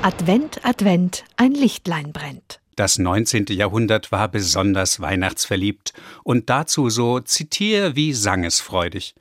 [0.00, 2.60] Advent, Advent, ein Lichtlein brennt.
[2.76, 3.46] Das 19.
[3.48, 9.16] Jahrhundert war besonders weihnachtsverliebt und dazu so zitier- wie sangesfreudig.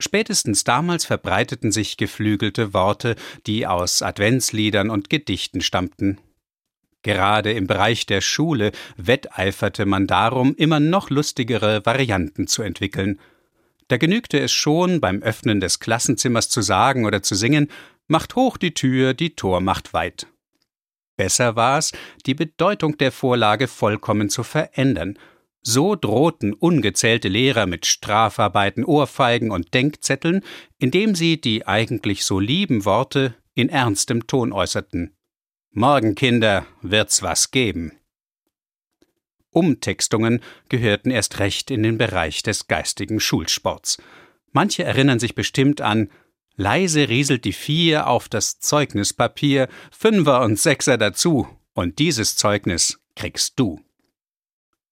[0.00, 3.16] Spätestens damals verbreiteten sich geflügelte Worte,
[3.46, 6.18] die aus Adventsliedern und Gedichten stammten.
[7.02, 13.20] Gerade im Bereich der Schule wetteiferte man darum, immer noch lustigere Varianten zu entwickeln.
[13.88, 17.68] Da genügte es schon, beim Öffnen des Klassenzimmers zu sagen oder zu singen,
[18.06, 20.26] macht hoch die Tür, die Tor macht weit.
[21.16, 21.92] Besser war es,
[22.26, 25.18] die Bedeutung der Vorlage vollkommen zu verändern.
[25.62, 30.42] So drohten ungezählte Lehrer mit Strafarbeiten, Ohrfeigen und Denkzetteln,
[30.78, 35.16] indem sie die eigentlich so lieben Worte in ernstem Ton äußerten.
[35.70, 37.92] Morgen, Kinder, wird's was geben.
[39.50, 43.98] Umtextungen gehörten erst recht in den Bereich des geistigen Schulsports.
[44.52, 46.10] Manche erinnern sich bestimmt an
[46.56, 53.58] Leise rieselt die Vier auf das Zeugnispapier, Fünfer und Sechser dazu, und dieses Zeugnis kriegst
[53.58, 53.80] du.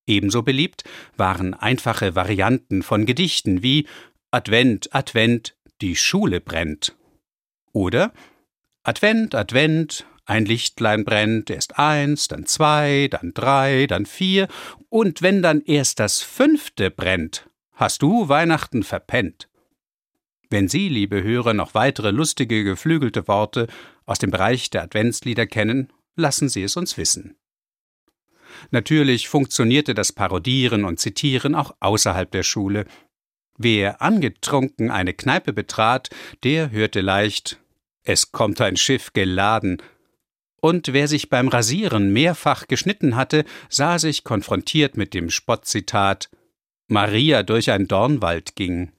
[0.06, 0.82] Ebenso beliebt
[1.16, 3.86] waren einfache Varianten von Gedichten wie
[4.32, 6.96] Advent, Advent, die Schule brennt.
[7.72, 8.12] Oder
[8.82, 14.48] Advent, Advent, ein Lichtlein brennt, erst eins, dann zwei, dann drei, dann vier,
[14.88, 19.48] und wenn dann erst das fünfte brennt, hast du Weihnachten verpennt.
[20.52, 23.68] Wenn Sie, liebe Hörer, noch weitere lustige, geflügelte Worte
[24.04, 27.38] aus dem Bereich der Adventslieder kennen, lassen Sie es uns wissen.
[28.70, 32.84] Natürlich funktionierte das Parodieren und Zitieren auch außerhalb der Schule.
[33.56, 36.10] Wer angetrunken eine Kneipe betrat,
[36.44, 37.58] der hörte leicht
[38.04, 39.80] Es kommt ein Schiff geladen.
[40.60, 46.28] Und wer sich beim Rasieren mehrfach geschnitten hatte, sah sich konfrontiert mit dem Spottzitat
[46.88, 48.92] Maria durch ein Dornwald ging